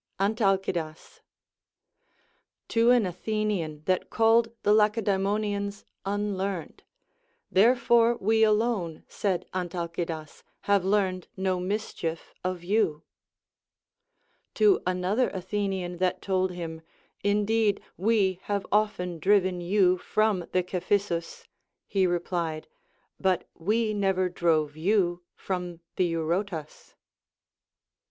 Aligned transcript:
Antalcidas. 0.19 1.21
To 2.69 2.89
an 2.89 3.05
Athenian 3.05 3.83
that 3.85 4.09
called 4.09 4.47
the 4.63 4.73
Lacedae 4.73 5.17
monians 5.17 5.83
unlearned, 6.05 6.81
Therefore 7.51 8.15
we 8.17 8.41
alone, 8.41 9.03
said 9.07 9.45
Antalcidas, 9.53 10.41
have 10.61 10.83
learned 10.83 11.27
no 11.37 11.59
mischief 11.59 12.33
of 12.43 12.63
you. 12.63 13.03
To 14.55 14.81
another 14.87 15.29
Athenian 15.29 15.97
that 15.97 16.19
told 16.19 16.49
him. 16.49 16.81
Indeed, 17.23 17.79
we 17.95 18.39
have 18.45 18.65
often 18.71 19.19
driven 19.19 19.61
you 19.61 19.99
from 19.99 20.47
the 20.51 20.63
Cephissus, 20.63 21.45
he 21.85 22.07
replied. 22.07 22.67
But 23.19 23.47
we 23.53 23.93
neΛ'er 23.93 24.33
drove 24.33 24.75
you 24.75 25.21
from 25.35 25.79
the 25.95 26.05
Eurotas. 26.11 26.95